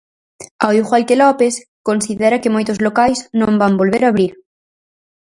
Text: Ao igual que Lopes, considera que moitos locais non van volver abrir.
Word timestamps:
Ao 0.63 0.71
igual 0.81 1.03
que 1.07 1.19
Lopes, 1.21 1.55
considera 1.89 2.41
que 2.41 2.53
moitos 2.55 2.81
locais 2.85 3.19
non 3.39 3.51
van 3.61 3.77
volver 3.81 4.03
abrir. 4.05 4.31